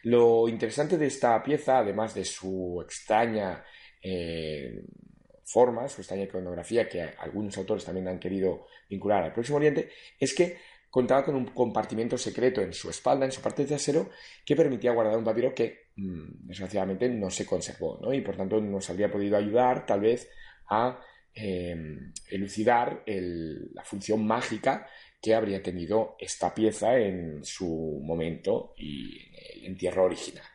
Lo 0.03 0.49
interesante 0.49 0.97
de 0.97 1.07
esta 1.07 1.41
pieza, 1.43 1.79
además 1.79 2.13
de 2.15 2.25
su 2.25 2.81
extraña 2.83 3.63
eh, 4.01 4.83
forma, 5.45 5.87
su 5.87 6.01
extraña 6.01 6.23
iconografía, 6.23 6.89
que 6.89 7.01
algunos 7.01 7.57
autores 7.57 7.85
también 7.85 8.07
han 8.07 8.19
querido 8.19 8.67
vincular 8.89 9.23
al 9.23 9.33
Próximo 9.33 9.57
Oriente, 9.57 9.89
es 10.19 10.33
que 10.33 10.57
contaba 10.89 11.23
con 11.23 11.35
un 11.35 11.45
compartimento 11.45 12.17
secreto 12.17 12.61
en 12.61 12.73
su 12.73 12.89
espalda, 12.89 13.25
en 13.25 13.31
su 13.31 13.41
parte 13.41 13.65
de 13.65 13.75
acero, 13.75 14.09
que 14.45 14.55
permitía 14.55 14.91
guardar 14.91 15.17
un 15.17 15.23
papiro 15.23 15.53
que, 15.53 15.89
mm, 15.95 16.47
desgraciadamente, 16.47 17.09
no 17.09 17.29
se 17.29 17.45
conservó. 17.45 18.13
Y 18.13 18.21
por 18.21 18.35
tanto 18.35 18.59
nos 18.59 18.89
habría 18.89 19.11
podido 19.11 19.37
ayudar, 19.37 19.85
tal 19.85 20.01
vez, 20.01 20.29
a 20.69 20.99
em, 21.37 22.13
elucidar 22.29 23.03
la 23.05 23.83
función 23.83 24.25
mágica 24.25 24.87
que 25.21 25.35
habría 25.35 25.61
tenido 25.61 26.15
esta 26.17 26.53
pieza 26.55 26.97
en 26.97 27.43
su 27.43 27.99
momento 28.01 28.73
y 28.77 29.19
en 29.19 29.59
el 29.59 29.65
entierro 29.65 30.05
original. 30.05 30.45